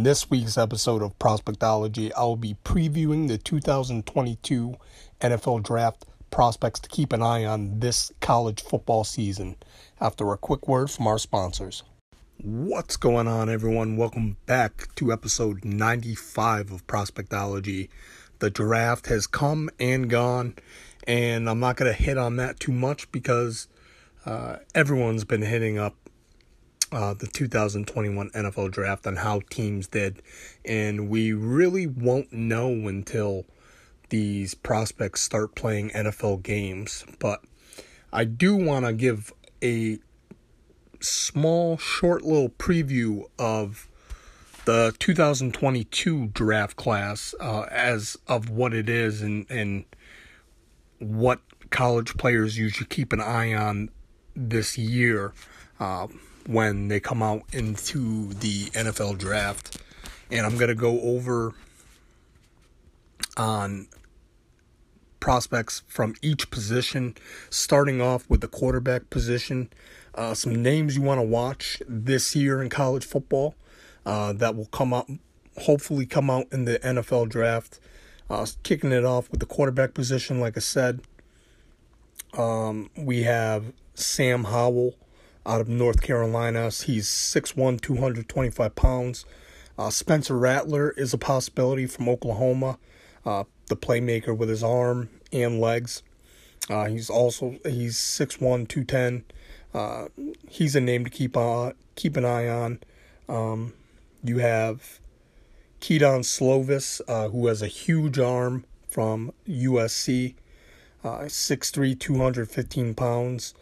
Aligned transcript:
On 0.00 0.04
this 0.04 0.30
week's 0.30 0.56
episode 0.56 1.02
of 1.02 1.18
Prospectology, 1.18 2.10
I 2.16 2.22
will 2.22 2.34
be 2.34 2.56
previewing 2.64 3.28
the 3.28 3.36
2022 3.36 4.74
NFL 5.20 5.62
Draft 5.62 6.06
prospects 6.30 6.80
to 6.80 6.88
keep 6.88 7.12
an 7.12 7.20
eye 7.22 7.44
on 7.44 7.80
this 7.80 8.10
college 8.22 8.62
football 8.62 9.04
season. 9.04 9.56
After 10.00 10.32
a 10.32 10.38
quick 10.38 10.66
word 10.66 10.90
from 10.90 11.06
our 11.06 11.18
sponsors. 11.18 11.82
What's 12.38 12.96
going 12.96 13.28
on, 13.28 13.50
everyone? 13.50 13.98
Welcome 13.98 14.38
back 14.46 14.88
to 14.94 15.12
episode 15.12 15.66
95 15.66 16.70
of 16.70 16.86
Prospectology. 16.86 17.90
The 18.38 18.48
draft 18.48 19.08
has 19.08 19.26
come 19.26 19.68
and 19.78 20.08
gone, 20.08 20.54
and 21.06 21.46
I'm 21.46 21.60
not 21.60 21.76
going 21.76 21.94
to 21.94 22.02
hit 22.02 22.16
on 22.16 22.36
that 22.36 22.58
too 22.58 22.72
much 22.72 23.12
because 23.12 23.68
uh, 24.24 24.56
everyone's 24.74 25.24
been 25.24 25.42
hitting 25.42 25.78
up 25.78 25.99
uh, 26.92 27.14
the 27.14 27.26
2021 27.26 28.30
NFL 28.30 28.70
draft 28.70 29.06
on 29.06 29.16
how 29.16 29.40
teams 29.50 29.86
did, 29.86 30.22
and 30.64 31.08
we 31.08 31.32
really 31.32 31.86
won't 31.86 32.32
know 32.32 32.70
until 32.88 33.46
these 34.08 34.54
prospects 34.54 35.22
start 35.22 35.54
playing 35.54 35.90
NFL 35.90 36.42
games. 36.42 37.04
But 37.18 37.42
I 38.12 38.24
do 38.24 38.56
want 38.56 38.86
to 38.86 38.92
give 38.92 39.32
a 39.62 39.98
small, 41.00 41.78
short 41.78 42.22
little 42.22 42.50
preview 42.50 43.24
of 43.38 43.88
the 44.64 44.94
2022 44.98 46.28
draft 46.28 46.76
class 46.76 47.34
uh, 47.40 47.62
as 47.70 48.16
of 48.28 48.50
what 48.50 48.74
it 48.74 48.88
is 48.88 49.22
and 49.22 49.46
and 49.48 49.84
what 50.98 51.40
college 51.70 52.16
players 52.16 52.58
you 52.58 52.68
should 52.68 52.90
keep 52.90 53.12
an 53.12 53.20
eye 53.20 53.54
on 53.54 53.88
this 54.36 54.76
year. 54.76 55.32
Uh, 55.78 56.08
when 56.50 56.88
they 56.88 56.98
come 56.98 57.22
out 57.22 57.42
into 57.52 58.34
the 58.34 58.64
NFL 58.70 59.16
draft. 59.16 59.80
And 60.32 60.44
I'm 60.44 60.56
going 60.56 60.68
to 60.68 60.74
go 60.74 61.00
over 61.00 61.54
on 63.36 63.86
prospects 65.20 65.82
from 65.86 66.16
each 66.22 66.50
position, 66.50 67.14
starting 67.50 68.00
off 68.00 68.28
with 68.28 68.40
the 68.40 68.48
quarterback 68.48 69.10
position. 69.10 69.70
Uh, 70.16 70.34
some 70.34 70.60
names 70.60 70.96
you 70.96 71.02
want 71.02 71.20
to 71.20 71.26
watch 71.26 71.80
this 71.88 72.34
year 72.34 72.60
in 72.60 72.68
college 72.68 73.06
football 73.06 73.54
uh, 74.04 74.32
that 74.32 74.56
will 74.56 74.66
come 74.66 74.92
out, 74.92 75.08
hopefully, 75.56 76.04
come 76.04 76.28
out 76.30 76.46
in 76.50 76.64
the 76.64 76.80
NFL 76.80 77.28
draft. 77.28 77.78
Uh, 78.28 78.44
kicking 78.64 78.90
it 78.90 79.04
off 79.04 79.30
with 79.30 79.38
the 79.38 79.46
quarterback 79.46 79.94
position, 79.94 80.40
like 80.40 80.56
I 80.56 80.60
said, 80.60 81.00
um, 82.36 82.90
we 82.96 83.22
have 83.22 83.72
Sam 83.94 84.44
Howell 84.44 84.94
out 85.46 85.60
of 85.60 85.68
North 85.68 86.02
Carolina. 86.02 86.70
He's 86.70 87.06
6'1, 87.08 87.80
225 87.80 88.74
pounds. 88.74 89.24
Uh, 89.78 89.90
Spencer 89.90 90.36
Rattler 90.36 90.90
is 90.90 91.14
a 91.14 91.18
possibility 91.18 91.86
from 91.86 92.08
Oklahoma, 92.08 92.78
uh, 93.24 93.44
the 93.66 93.76
playmaker 93.76 94.36
with 94.36 94.48
his 94.48 94.62
arm 94.62 95.08
and 95.32 95.60
legs. 95.60 96.02
Uh, 96.68 96.86
he's 96.86 97.08
also 97.08 97.56
he's 97.64 97.96
6'1, 97.96 98.68
210. 98.68 99.24
Uh, 99.72 100.08
he's 100.48 100.76
a 100.76 100.80
name 100.80 101.04
to 101.04 101.10
keep 101.10 101.36
on 101.36 101.72
keep 101.94 102.16
an 102.16 102.24
eye 102.24 102.48
on. 102.48 102.80
Um, 103.28 103.72
you 104.22 104.38
have 104.38 105.00
Kedon 105.80 106.20
Slovis, 106.20 107.00
uh, 107.08 107.28
who 107.28 107.46
has 107.46 107.62
a 107.62 107.66
huge 107.66 108.18
arm 108.18 108.64
from 108.88 109.32
USC, 109.48 110.34
uh, 111.04 111.20
6'3", 111.20 111.98
215 111.98 112.94
pounds. 112.94 113.54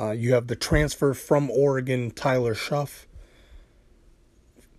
Uh, 0.00 0.12
you 0.12 0.32
have 0.32 0.46
the 0.46 0.56
transfer 0.56 1.12
from 1.12 1.50
Oregon, 1.50 2.10
Tyler 2.10 2.54
Shough, 2.54 3.04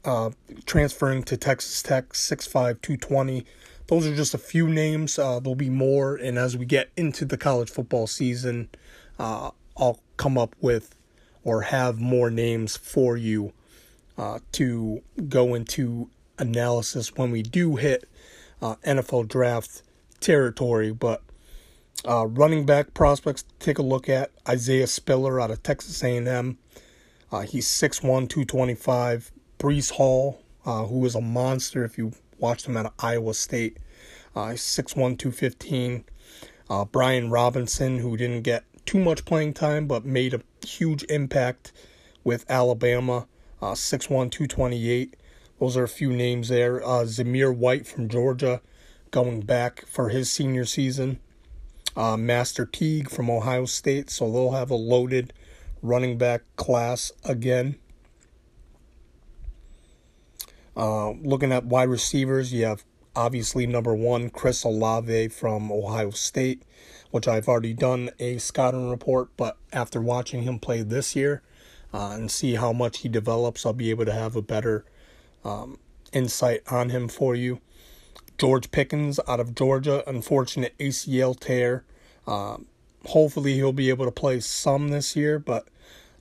uh, 0.03 0.31
transferring 0.65 1.21
to 1.23 1.37
Texas 1.37 1.83
Tech, 1.83 2.09
6'5", 2.09 2.81
220. 2.81 3.45
Those 3.85 4.07
are 4.07 4.15
just 4.15 4.33
a 4.33 4.39
few 4.39 4.67
names. 4.67 5.19
Uh, 5.19 5.39
there'll 5.39 5.53
be 5.53 5.69
more, 5.69 6.15
and 6.15 6.39
as 6.39 6.57
we 6.57 6.65
get 6.65 6.89
into 6.97 7.25
the 7.25 7.37
college 7.37 7.69
football 7.69 8.07
season, 8.07 8.69
uh, 9.19 9.51
I'll 9.77 9.99
come 10.17 10.39
up 10.39 10.55
with 10.59 10.95
or 11.43 11.61
have 11.63 11.99
more 11.99 12.31
names 12.31 12.75
for 12.77 13.15
you 13.15 13.53
uh, 14.17 14.39
to 14.53 15.03
go 15.29 15.53
into 15.53 16.09
analysis 16.39 17.15
when 17.15 17.29
we 17.29 17.43
do 17.43 17.75
hit 17.75 18.09
uh, 18.59 18.75
NFL 18.85 19.27
draft 19.27 19.83
territory. 20.19 20.91
But 20.91 21.21
uh, 22.07 22.25
running 22.27 22.65
back 22.65 22.93
prospects, 22.93 23.43
take 23.59 23.77
a 23.77 23.83
look 23.83 24.09
at 24.09 24.31
Isaiah 24.47 24.87
Spiller 24.87 25.39
out 25.39 25.51
of 25.51 25.61
Texas 25.61 26.03
A&M. 26.03 26.57
Uh, 27.31 27.41
he's 27.41 27.67
6'1", 27.67 28.27
225. 28.27 29.31
Breece 29.59 29.91
Hall, 29.91 30.41
uh, 30.65 30.85
who 30.85 31.05
is 31.05 31.15
a 31.15 31.21
monster 31.21 31.85
if 31.85 31.97
you 31.97 32.13
watched 32.39 32.65
him 32.65 32.77
at 32.77 32.91
Iowa 32.99 33.33
State. 33.33 33.77
Uh, 34.35 34.53
6'1", 34.55 35.17
215. 35.17 36.03
Uh, 36.69 36.85
Brian 36.85 37.29
Robinson, 37.29 37.99
who 37.99 38.17
didn't 38.17 38.41
get 38.41 38.63
too 38.85 38.97
much 38.97 39.25
playing 39.25 39.53
time 39.53 39.85
but 39.85 40.03
made 40.03 40.33
a 40.33 40.41
huge 40.65 41.03
impact 41.03 41.71
with 42.23 42.49
Alabama, 42.49 43.27
uh, 43.61 43.73
6'1", 43.73 44.31
228. 44.31 45.15
Those 45.59 45.77
are 45.77 45.83
a 45.83 45.87
few 45.87 46.11
names 46.11 46.49
there. 46.49 46.81
Uh, 46.81 47.03
Zamir 47.03 47.55
White 47.55 47.85
from 47.85 48.09
Georgia 48.09 48.61
going 49.11 49.41
back 49.41 49.85
for 49.85 50.09
his 50.09 50.31
senior 50.31 50.65
season 50.65 51.19
uh, 51.95 52.17
Master 52.17 52.65
Teague 52.65 53.09
from 53.09 53.29
Ohio 53.29 53.65
State, 53.65 54.09
so 54.09 54.31
they'll 54.31 54.51
have 54.51 54.71
a 54.71 54.75
loaded 54.75 55.33
running 55.81 56.17
back 56.17 56.41
class 56.55 57.11
again. 57.23 57.75
Uh, 60.75 61.11
looking 61.11 61.51
at 61.51 61.65
wide 61.65 61.89
receivers, 61.89 62.53
you 62.53 62.65
have 62.65 62.83
obviously 63.15 63.67
number 63.67 63.93
one, 63.93 64.29
Chris 64.29 64.63
Olave 64.63 65.27
from 65.29 65.71
Ohio 65.71 66.11
State, 66.11 66.63
which 67.11 67.27
I've 67.27 67.47
already 67.47 67.73
done 67.73 68.09
a 68.19 68.37
scouting 68.37 68.89
report, 68.89 69.29
but 69.35 69.57
after 69.73 70.01
watching 70.01 70.43
him 70.43 70.59
play 70.59 70.81
this 70.81 71.15
year 71.15 71.41
uh, 71.93 72.11
and 72.13 72.31
see 72.31 72.55
how 72.55 72.71
much 72.71 72.99
he 72.99 73.09
develops, 73.09 73.65
I'll 73.65 73.73
be 73.73 73.89
able 73.89 74.05
to 74.05 74.13
have 74.13 74.35
a 74.35 74.41
better 74.41 74.85
um, 75.43 75.77
insight 76.13 76.61
on 76.71 76.89
him 76.89 77.07
for 77.07 77.35
you. 77.35 77.59
George 78.41 78.71
Pickens 78.71 79.19
out 79.27 79.39
of 79.39 79.53
Georgia, 79.53 80.03
unfortunate 80.07 80.75
ACL 80.79 81.39
tear. 81.39 81.83
Uh, 82.25 82.57
hopefully 83.05 83.53
he'll 83.53 83.71
be 83.71 83.89
able 83.89 84.05
to 84.05 84.11
play 84.11 84.39
some 84.39 84.87
this 84.87 85.15
year, 85.15 85.37
but 85.37 85.67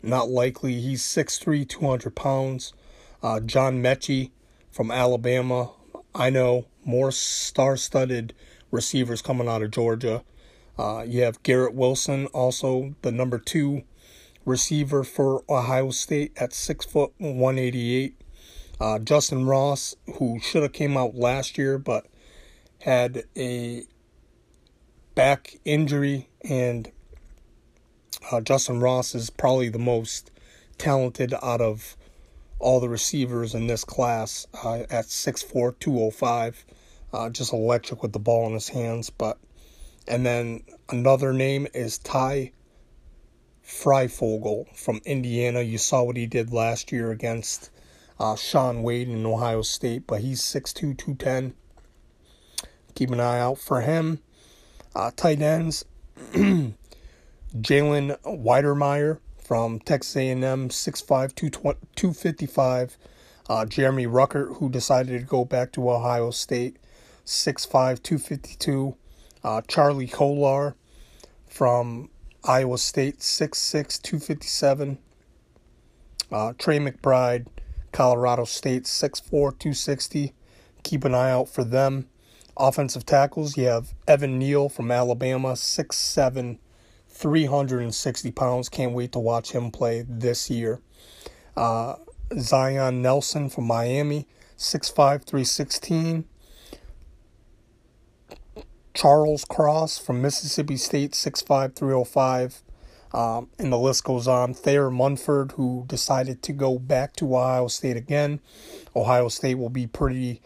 not 0.03 0.28
likely. 0.28 0.78
He's 0.78 1.03
6'3", 1.03 1.66
200 1.66 2.14
pounds. 2.14 2.75
Uh, 3.22 3.41
John 3.41 3.82
Metchie 3.82 4.32
from 4.70 4.91
Alabama. 4.91 5.70
I 6.14 6.28
know 6.28 6.66
more 6.84 7.10
star-studded 7.10 8.34
receivers 8.70 9.22
coming 9.22 9.48
out 9.48 9.62
of 9.62 9.70
Georgia. 9.70 10.22
Uh, 10.78 11.04
you 11.09 11.22
have 11.22 11.42
Garrett 11.42 11.72
Wilson, 11.72 12.26
also 12.34 12.97
the 13.00 13.12
number 13.12 13.38
two 13.38 13.84
receiver 14.44 15.04
for 15.04 15.42
Ohio 15.48 15.91
State 15.91 16.32
at 16.36 16.53
six 16.53 16.84
foot 16.84 17.12
one 17.16 17.59
eighty 17.59 17.94
eight. 17.97 18.19
Uh, 18.80 18.98
Justin 18.98 19.44
Ross, 19.46 19.94
who 20.16 20.41
should 20.41 20.62
have 20.62 20.72
came 20.72 20.96
out 20.96 21.14
last 21.14 21.58
year, 21.58 21.76
but 21.76 22.06
had 22.80 23.24
a 23.36 23.84
back 25.14 25.56
injury, 25.66 26.28
and 26.42 26.91
uh, 28.32 28.41
Justin 28.41 28.80
Ross 28.80 29.14
is 29.14 29.28
probably 29.28 29.68
the 29.68 29.78
most 29.78 30.30
talented 30.78 31.34
out 31.42 31.60
of 31.60 31.96
all 32.58 32.80
the 32.80 32.88
receivers 32.88 33.54
in 33.54 33.66
this 33.66 33.84
class 33.84 34.46
uh, 34.64 34.80
at 34.91 35.06
6'4", 35.06 35.78
205. 35.78 36.64
Uh, 37.12 37.28
just 37.28 37.52
electric 37.52 38.02
with 38.02 38.12
the 38.12 38.18
ball 38.18 38.47
in 38.47 38.54
his 38.54 38.68
hands. 38.68 39.10
But 39.10 39.38
and 40.06 40.24
then 40.24 40.62
another 40.88 41.32
name 41.32 41.66
is 41.74 41.98
Ty 41.98 42.53
Fryfogle 43.65 44.74
from 44.77 45.00
Indiana. 45.04 45.60
You 45.60 45.78
saw 45.78 46.03
what 46.03 46.16
he 46.16 46.27
did 46.27 46.53
last 46.53 46.92
year 46.92 47.10
against 47.10 47.71
uh, 48.20 48.36
Shaun 48.36 48.82
Wade 48.82 49.08
in 49.08 49.24
Ohio 49.24 49.62
State, 49.62 50.06
but 50.06 50.20
he's 50.20 50.42
6'2", 50.42 50.74
210. 50.96 51.54
Keep 52.94 53.10
an 53.10 53.20
eye 53.20 53.40
out 53.40 53.58
for 53.58 53.80
him. 53.80 54.20
Uh, 54.94 55.10
tight 55.16 55.40
ends, 55.40 55.86
Jalen 56.32 56.74
Wydermyer 57.56 59.20
from 59.42 59.78
Texas 59.80 60.16
A&M, 60.16 60.68
6'5", 60.68 61.34
255. 61.96 62.98
Uh, 63.48 63.64
Jeremy 63.64 64.06
Ruckert, 64.06 64.58
who 64.58 64.68
decided 64.68 65.18
to 65.18 65.26
go 65.26 65.44
back 65.44 65.72
to 65.72 65.90
Ohio 65.90 66.30
State, 66.30 66.76
6'5", 67.24 68.02
252. 68.02 68.96
Uh, 69.42 69.62
Charlie 69.66 70.06
Kolar 70.06 70.76
from 71.48 72.10
Iowa 72.44 72.76
State, 72.76 73.20
6'6", 73.20 74.02
257. 74.02 74.98
Uh, 76.30 76.52
Trey 76.58 76.78
McBride, 76.78 77.46
Colorado 77.92 78.45
State, 78.45 78.84
6'4", 78.84 79.31
260. 79.31 80.33
Keep 80.83 81.04
an 81.04 81.15
eye 81.15 81.31
out 81.31 81.48
for 81.48 81.65
them. 81.65 82.09
Offensive 82.57 83.07
tackles, 83.07 83.57
you 83.57 83.65
have 83.65 83.95
Evan 84.07 84.39
Neal 84.39 84.69
from 84.69 84.91
Alabama, 84.91 85.53
6'7", 85.53 86.59
360 87.09 88.31
pounds. 88.33 88.69
Can't 88.69 88.92
wait 88.92 89.13
to 89.13 89.19
watch 89.19 89.53
him 89.53 89.71
play 89.71 90.04
this 90.09 90.51
year. 90.51 90.81
Uh, 91.57 91.97
Zion 92.39 93.03
Nelson 93.03 93.48
from 93.48 93.65
Miami, 93.65 94.27
6'5", 94.57 95.25
316. 95.25 96.25
Charles 98.95 99.45
Cross 99.45 99.98
from 99.98 100.21
Mississippi 100.21 100.77
State, 100.77 101.13
6'5", 101.13 101.75
305. 101.75 102.63
Um, 103.12 103.48
and 103.59 103.72
the 103.72 103.78
list 103.78 104.04
goes 104.04 104.28
on. 104.28 104.54
Thayer 104.54 104.91
Munford, 104.91 105.53
who 105.53 105.84
decided 105.89 106.42
to 106.42 106.53
go 106.53 106.78
back 106.78 107.16
to 107.16 107.36
Ohio 107.36 107.66
State 107.68 107.97
again. 107.97 108.41
Ohio 108.95 109.28
State 109.28 109.57
will 109.57 109.71
be 109.71 109.86
pretty 109.86 110.41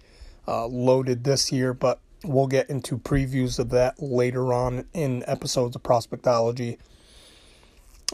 uh, 0.49 0.67
loaded 0.67 1.25
this 1.25 1.53
year, 1.53 1.75
but 1.75 2.01
we'll 2.25 2.47
get 2.47 2.71
into 2.71 2.97
previews 2.97 3.59
of 3.59 3.71
that 3.71 4.01
later 4.03 4.55
on 4.55 4.87
in 4.95 5.23
episodes 5.27 5.77
of 5.77 5.83
Prospectology. 5.83 6.79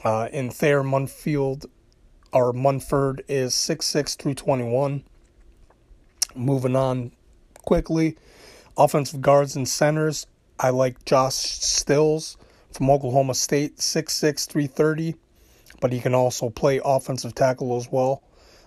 Uh, 0.05 0.29
and 0.33 0.53
Thayer 0.53 0.83
Munfield, 0.83 1.67
or 2.33 2.53
Munford, 2.53 3.23
is 3.29 3.55
6'6", 3.55 4.17
321. 4.17 5.05
Moving 6.35 6.77
on 6.77 7.13
quickly. 7.63 8.17
Offensive 8.77 9.21
guards 9.21 9.55
and 9.55 9.69
centers. 9.69 10.27
I 10.59 10.71
like 10.71 11.05
Josh 11.05 11.35
Stills 11.35 12.37
from 12.73 12.91
Oklahoma 12.91 13.35
State, 13.35 13.77
6'6, 13.79 14.47
330, 14.47 15.15
but 15.81 15.93
he 15.93 16.01
can 16.01 16.15
also 16.15 16.51
play 16.51 16.81
offensive 16.85 17.35
tackle 17.35 17.77
as 17.77 17.89
well. 17.91 18.23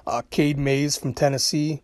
Uh, 0.05 0.21
Cade 0.29 0.57
Mays 0.57 0.97
from 0.97 1.13
Tennessee, 1.13 1.81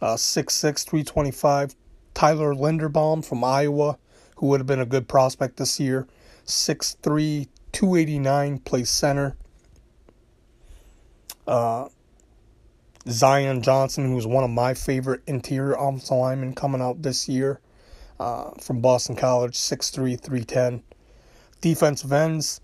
uh, 0.00 0.14
6'6, 0.14 0.84
325. 0.84 1.74
Tyler 2.14 2.54
Linderbaum 2.54 3.24
from 3.24 3.44
Iowa, 3.44 3.98
who 4.36 4.46
would 4.46 4.60
have 4.60 4.66
been 4.66 4.80
a 4.80 4.86
good 4.86 5.06
prospect 5.06 5.58
this 5.58 5.78
year, 5.78 6.06
6'3, 6.46 7.48
289, 7.72 8.58
plays 8.60 8.88
center. 8.88 9.36
Uh, 11.46 11.88
Zion 13.08 13.62
Johnson, 13.62 14.10
who's 14.10 14.26
one 14.26 14.44
of 14.44 14.50
my 14.50 14.74
favorite 14.74 15.22
interior 15.26 15.74
offensive 15.74 16.16
linemen 16.16 16.54
coming 16.54 16.80
out 16.80 17.02
this 17.02 17.28
year 17.28 17.60
uh, 18.18 18.50
from 18.60 18.80
Boston 18.80 19.14
College, 19.14 19.54
6'3, 19.54 20.18
310. 20.20 20.82
Defensive 21.66 22.12
ends, 22.12 22.60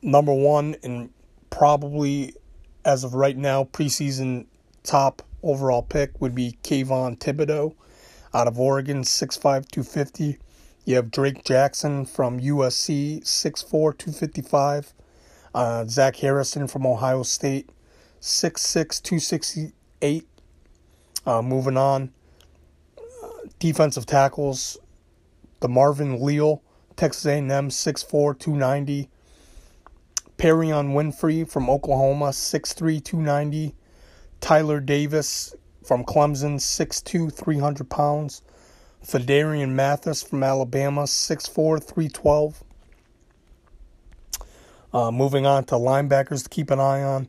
number 0.00 0.32
one, 0.32 0.76
and 0.84 1.10
probably 1.50 2.36
as 2.84 3.02
of 3.02 3.14
right 3.14 3.36
now, 3.36 3.64
preseason 3.64 4.46
top 4.84 5.22
overall 5.42 5.82
pick 5.82 6.20
would 6.20 6.32
be 6.32 6.56
Kayvon 6.62 7.18
Thibodeaux 7.18 7.74
out 8.32 8.46
of 8.46 8.60
Oregon, 8.60 9.02
6'5, 9.02 9.40
250. 9.42 10.38
You 10.84 10.94
have 10.94 11.10
Drake 11.10 11.42
Jackson 11.42 12.06
from 12.06 12.38
USC, 12.38 13.24
6'4, 13.24 13.70
255. 13.98 14.94
Uh, 15.52 15.84
Zach 15.86 16.14
Harrison 16.14 16.68
from 16.68 16.86
Ohio 16.86 17.24
State, 17.24 17.70
6'6", 18.20 19.02
268. 19.02 20.28
Uh, 21.26 21.42
moving 21.42 21.76
on. 21.76 22.12
Uh, 22.96 23.48
defensive 23.58 24.06
tackles, 24.06 24.78
DeMarvin 25.60 26.22
Leal, 26.22 26.62
Texas 26.96 27.26
A&M, 27.26 27.48
6'4", 27.48 28.38
290. 28.38 29.08
Perrion 30.38 30.94
Winfrey 30.94 31.48
from 31.48 31.70
Oklahoma, 31.70 32.26
6'3", 32.26 33.02
290. 33.04 33.74
Tyler 34.40 34.80
Davis 34.80 35.54
from 35.84 36.04
Clemson, 36.04 36.56
6'2", 36.56 37.32
300 37.32 37.88
pounds. 37.88 38.42
Phidarian 39.04 39.70
Mathis 39.70 40.22
from 40.22 40.42
Alabama, 40.42 41.02
6'4", 41.02 41.82
312. 41.82 42.64
Uh, 44.92 45.10
moving 45.10 45.46
on 45.46 45.64
to 45.64 45.74
linebackers 45.74 46.44
to 46.44 46.48
keep 46.48 46.70
an 46.70 46.80
eye 46.80 47.02
on. 47.02 47.28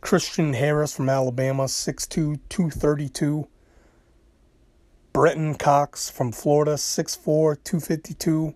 Christian 0.00 0.54
Harris 0.54 0.94
from 0.94 1.08
Alabama, 1.08 1.64
6'2", 1.64 2.40
232. 2.48 3.46
Brenton 5.12 5.54
Cox 5.54 6.08
from 6.10 6.32
Florida, 6.32 6.74
6'4", 6.74 7.56
252. 7.62 8.54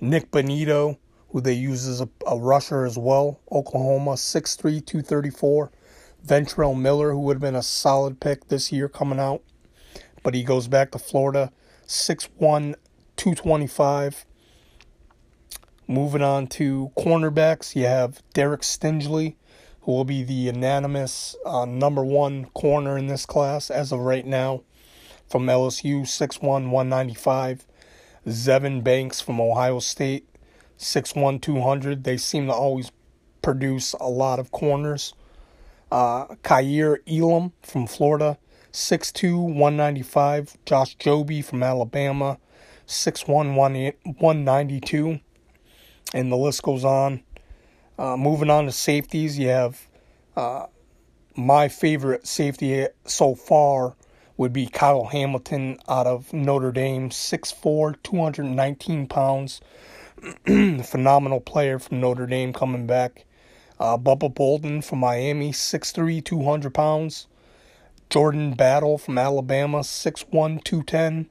Nik 0.00 0.30
Bonitto, 0.30 0.98
who 1.30 1.40
they 1.40 1.54
use 1.54 1.86
as 1.86 2.00
a, 2.00 2.08
a 2.26 2.36
rusher 2.36 2.84
as 2.84 2.98
well, 2.98 3.40
Oklahoma, 3.50 4.12
6'3", 4.12 4.58
234. 4.84 5.70
Ventrell 6.26 6.78
Miller, 6.78 7.12
who 7.12 7.20
would 7.20 7.36
have 7.36 7.40
been 7.40 7.54
a 7.54 7.62
solid 7.62 8.20
pick 8.20 8.48
this 8.48 8.72
year 8.72 8.88
coming 8.88 9.20
out, 9.20 9.42
but 10.22 10.34
he 10.34 10.42
goes 10.42 10.68
back 10.68 10.90
to 10.90 10.98
Florida, 10.98 11.52
6'1", 11.86 12.74
225. 13.16 14.26
Moving 15.88 16.22
on 16.22 16.48
to 16.48 16.90
cornerbacks, 16.96 17.76
you 17.76 17.84
have 17.86 18.22
Derek 18.34 18.62
Stingley, 18.62 19.36
who 19.82 19.92
will 19.92 20.04
be 20.04 20.24
the 20.24 20.34
unanimous 20.34 21.36
uh, 21.46 21.64
number 21.64 22.04
one 22.04 22.46
corner 22.46 22.98
in 22.98 23.06
this 23.06 23.24
class 23.24 23.70
as 23.70 23.92
of 23.92 24.00
right 24.00 24.26
now 24.26 24.62
from 25.28 25.46
LSU, 25.46 26.02
6'1, 26.02 26.42
195. 26.42 27.66
Sevyn 28.26 28.82
Banks 28.82 29.20
from 29.20 29.40
Ohio 29.40 29.78
State, 29.78 30.28
6'1, 30.78 31.40
200. 31.40 32.04
They 32.04 32.16
seem 32.16 32.46
to 32.46 32.52
always 32.52 32.90
produce 33.40 33.92
a 33.94 34.08
lot 34.08 34.38
of 34.40 34.50
corners. 34.50 35.14
Uh, 35.92 36.26
Kaiir 36.42 36.98
Elam 37.06 37.52
from 37.62 37.86
Florida, 37.86 38.36
6'2, 38.72 39.38
195. 39.54 40.56
Josh 40.66 40.96
Jobe 40.96 41.44
from 41.44 41.62
Alabama, 41.62 42.38
6'1, 42.88 43.54
192. 43.54 45.20
And 46.12 46.32
the 46.32 46.36
list 46.36 46.62
goes 46.62 46.84
on. 46.84 47.22
Uh, 47.98 48.16
'moving 48.16 48.50
on 48.50 48.66
to 48.66 48.72
safeties, 48.72 49.38
you 49.38 49.48
have 49.48 49.88
uh, 50.36 50.66
my 51.36 51.68
favorite 51.68 52.26
safety 52.26 52.86
so 53.04 53.34
far 53.34 53.94
would 54.36 54.52
be 54.52 54.66
Kyle 54.66 55.04
Hamilton 55.06 55.78
out 55.88 56.06
of 56.06 56.32
Notre 56.32 56.72
Dame, 56.72 57.10
6'4, 57.10 57.96
219 58.02 59.06
pounds. 59.06 59.60
Phenomenal 60.44 61.40
player 61.40 61.78
from 61.78 62.00
Notre 62.00 62.26
Dame 62.26 62.52
coming 62.52 62.86
back. 62.86 63.24
Uh, 63.78 63.96
Bubba 63.96 64.34
Bolden 64.34 64.82
from 64.82 65.00
Miami, 65.00 65.52
6'3, 65.52 66.24
200 66.24 66.74
pounds. 66.74 67.26
Jordan 68.08 68.54
Battle 68.54 68.98
from 68.98 69.18
Alabama, 69.18 69.80
6'1, 69.80 70.62
210. 70.64 71.28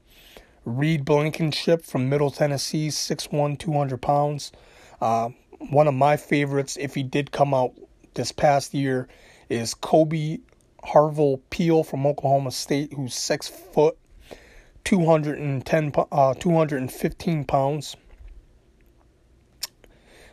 Reed 0.65 1.05
Blankenship 1.05 1.85
from 1.85 2.09
Middle 2.09 2.31
Tennessee, 2.31 2.89
6'1, 2.89 3.57
200 3.57 4.01
pounds. 4.01 4.51
Uh, 4.99 5.29
one 5.69 5.87
of 5.87 5.93
my 5.93 6.17
favorites, 6.17 6.77
if 6.79 6.95
he 6.95 7.03
did 7.03 7.31
come 7.31 7.53
out 7.53 7.73
this 8.15 8.31
past 8.31 8.73
year, 8.73 9.07
is 9.49 9.73
Kolby 9.75 10.41
Harvell 10.87 11.41
Peel 11.49 11.83
from 11.83 12.05
Oklahoma 12.05 12.51
State, 12.51 12.93
who's 12.93 13.13
six 13.13 13.47
foot, 13.47 13.97
210, 14.83 15.93
uh, 16.11 16.33
215 16.35 17.43
pounds. 17.45 17.95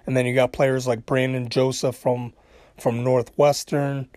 And 0.07 0.17
then 0.17 0.27
you 0.27 0.35
got 0.35 0.53
players 0.53 0.87
like 0.87 1.07
Brandon 1.07 1.49
Joseph 1.49 1.97
from 1.97 2.33
from 2.79 3.05
Northwestern, 3.05 4.09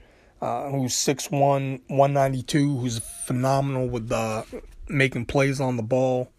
uh, 0.42 0.70
who's 0.70 0.94
6'1", 0.94 1.82
192, 1.88 2.78
who's 2.78 3.00
phenomenal 3.00 3.88
with 3.88 4.12
uh, 4.12 4.44
making 4.88 5.26
plays 5.26 5.60
on 5.60 5.78
the 5.78 5.84
ball. 5.84 6.32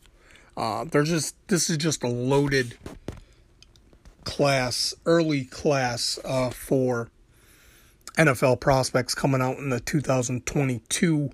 Uh, 0.56 0.84
they're 0.84 1.04
just 1.04 1.36
this 1.48 1.68
is 1.70 1.76
just 1.76 2.02
a 2.02 2.08
loaded 2.08 2.76
class, 4.24 4.94
early 5.04 5.44
class 5.44 6.18
uh, 6.24 6.50
for 6.50 7.10
NFL 8.16 8.60
prospects 8.60 9.14
coming 9.14 9.42
out 9.42 9.58
in 9.58 9.70
the 9.70 9.80
2022 9.80 11.30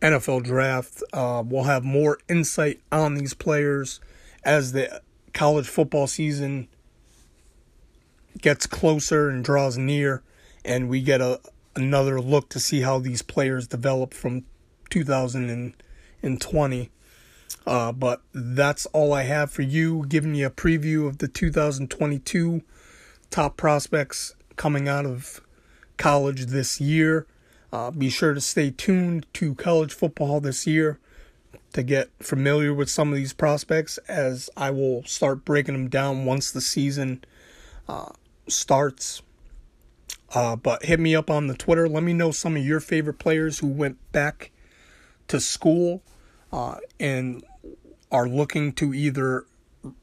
NFL 0.00 0.42
draft. 0.42 1.02
Uh, 1.12 1.42
we'll 1.46 1.64
have 1.64 1.84
more 1.84 2.18
insight 2.28 2.80
on 2.90 3.14
these 3.14 3.34
players 3.34 4.00
as 4.42 4.72
the 4.72 5.02
college 5.32 5.68
football 5.68 6.06
season 6.06 6.68
gets 8.40 8.66
closer 8.66 9.28
and 9.28 9.44
draws 9.44 9.76
near, 9.76 10.22
and 10.64 10.88
we 10.88 11.02
get 11.02 11.20
a 11.20 11.40
another 11.76 12.20
look 12.20 12.48
to 12.48 12.58
see 12.58 12.80
how 12.80 12.98
these 12.98 13.22
players 13.22 13.68
develop 13.68 14.12
from 14.12 14.44
2020. 14.90 16.90
Uh, 17.66 17.92
but 17.92 18.22
that's 18.32 18.86
all 18.86 19.12
I 19.12 19.24
have 19.24 19.50
for 19.50 19.60
you, 19.62 20.06
giving 20.08 20.34
you 20.34 20.46
a 20.46 20.50
preview 20.50 21.06
of 21.06 21.18
the 21.18 21.28
2022 21.28 22.62
top 23.30 23.56
prospects 23.56 24.34
coming 24.56 24.88
out 24.88 25.06
of 25.06 25.40
college 26.00 26.46
this 26.46 26.80
year. 26.80 27.26
Uh, 27.72 27.92
be 27.92 28.10
sure 28.10 28.34
to 28.34 28.40
stay 28.40 28.70
tuned 28.70 29.26
to 29.34 29.54
college 29.54 29.92
football 29.92 30.40
this 30.40 30.66
year 30.66 30.98
to 31.72 31.82
get 31.82 32.10
familiar 32.18 32.74
with 32.74 32.90
some 32.90 33.10
of 33.10 33.14
these 33.14 33.32
prospects 33.32 33.98
as 34.08 34.50
I 34.56 34.70
will 34.70 35.04
start 35.04 35.44
breaking 35.44 35.74
them 35.74 35.88
down 35.88 36.24
once 36.24 36.50
the 36.50 36.60
season 36.60 37.22
uh, 37.88 38.08
starts. 38.48 39.22
Uh, 40.34 40.56
but 40.56 40.84
hit 40.84 40.98
me 40.98 41.14
up 41.14 41.30
on 41.30 41.46
the 41.46 41.54
Twitter. 41.54 41.88
Let 41.88 42.02
me 42.02 42.12
know 42.12 42.30
some 42.30 42.56
of 42.56 42.64
your 42.64 42.80
favorite 42.80 43.18
players 43.18 43.58
who 43.58 43.68
went 43.68 43.98
back 44.10 44.50
to 45.28 45.38
school 45.38 46.02
uh, 46.52 46.76
and 46.98 47.44
are 48.10 48.28
looking 48.28 48.72
to 48.74 48.94
either 48.94 49.44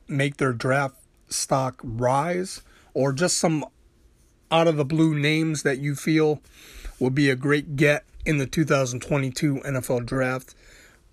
make 0.07 0.37
their 0.37 0.53
draft 0.53 0.95
stock 1.27 1.81
rise 1.83 2.61
or 2.93 3.11
just 3.11 3.37
some 3.37 3.65
out 4.51 4.67
of 4.67 4.77
the 4.77 4.85
blue 4.85 5.17
names 5.17 5.63
that 5.63 5.79
you 5.79 5.95
feel 5.95 6.41
would 6.99 7.15
be 7.15 7.29
a 7.29 7.35
great 7.35 7.75
get 7.75 8.05
in 8.25 8.37
the 8.37 8.45
2022 8.45 9.55
NFL 9.65 10.05
draft. 10.05 10.55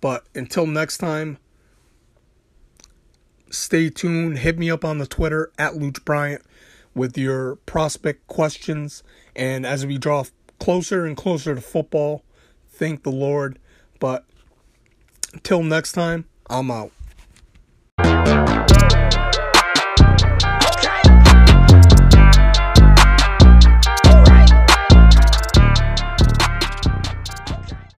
But 0.01 0.25
until 0.35 0.65
next 0.65 0.97
time, 0.97 1.37
stay 3.49 3.89
tuned. 3.89 4.39
Hit 4.39 4.57
me 4.57 4.69
up 4.69 4.83
on 4.83 4.97
the 4.97 5.07
Twitter 5.07 5.51
at 5.57 5.73
Luch 5.73 6.03
Bryant 6.05 6.43
with 6.93 7.17
your 7.17 7.57
prospect 7.65 8.27
questions. 8.27 9.03
And 9.35 9.65
as 9.65 9.85
we 9.85 9.97
draw 9.97 10.23
closer 10.59 11.05
and 11.05 11.15
closer 11.17 11.55
to 11.55 11.61
football, 11.61 12.23
thank 12.69 13.03
the 13.03 13.11
Lord. 13.11 13.59
But 13.99 14.25
until 15.33 15.63
next 15.63 15.93
time, 15.93 16.25
I'm 16.49 16.71
out. 16.71 16.94